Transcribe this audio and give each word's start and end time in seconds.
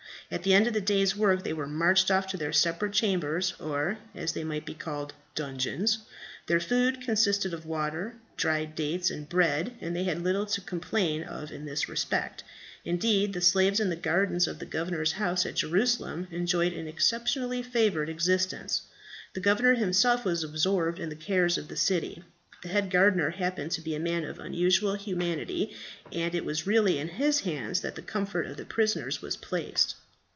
At 0.33 0.43
the 0.43 0.53
end 0.53 0.65
of 0.65 0.71
the 0.73 0.79
day's 0.79 1.13
work 1.13 1.43
they 1.43 1.51
were 1.51 1.67
marched 1.67 2.09
off 2.09 2.25
to 2.27 2.53
separate 2.53 2.93
chambers, 2.93 3.53
or, 3.59 3.97
as 4.15 4.31
they 4.31 4.45
might 4.45 4.65
be 4.65 4.73
called, 4.73 5.11
dungeons. 5.35 5.97
Their 6.47 6.61
food 6.61 7.01
consisted 7.01 7.53
of 7.53 7.65
water, 7.65 8.15
dried 8.37 8.73
dates, 8.73 9.09
and 9.11 9.27
bread, 9.27 9.75
and 9.81 9.93
they 9.93 10.05
had 10.05 10.23
little 10.23 10.45
to 10.45 10.61
complain 10.61 11.21
of 11.23 11.51
in 11.51 11.65
this 11.65 11.89
respect; 11.89 12.45
indeed, 12.85 13.33
the 13.33 13.41
slaves 13.41 13.81
in 13.81 13.89
the 13.89 13.97
gardens 13.97 14.47
of 14.47 14.59
the 14.59 14.65
governor's 14.65 15.11
house 15.11 15.45
at 15.45 15.55
Jerusalem 15.57 16.29
enjoyed 16.31 16.71
an 16.71 16.87
exceptionally 16.87 17.61
favoured 17.61 18.07
existence. 18.07 18.83
The 19.33 19.41
governor 19.41 19.73
himself 19.73 20.23
was 20.23 20.45
absorbed 20.45 20.97
in 20.97 21.09
the 21.09 21.15
cares 21.17 21.57
of 21.57 21.67
the 21.67 21.75
city. 21.75 22.23
The 22.63 22.69
head 22.69 22.89
gardener 22.89 23.31
happened 23.31 23.71
to 23.71 23.81
be 23.81 23.95
a 23.95 23.99
man 23.99 24.23
of 24.23 24.39
unusual 24.39 24.93
humanity, 24.93 25.75
and 26.09 26.33
it 26.33 26.45
was 26.45 26.65
really 26.65 26.99
in 26.99 27.09
his 27.09 27.41
hands 27.41 27.81
that 27.81 27.95
the 27.95 28.01
comfort 28.01 28.45
of 28.47 28.55
the 28.55 28.63
prisoners 28.63 29.21
was 29.21 29.35
placed. 29.35 29.95